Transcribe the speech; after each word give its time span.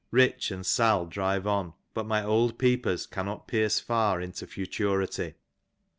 Rich, 0.09 0.49
and 0.49 0.65
Sal. 0.65 1.05
drive 1.05 1.45
on, 1.45 1.73
but 1.93 2.07
my 2.07 2.23
old 2.23 2.57
peepers 2.57 3.05
"cannot 3.05 3.47
pierce 3.47 3.79
far 3.79 4.19
into 4.19 4.47
fiiturity. 4.47 5.35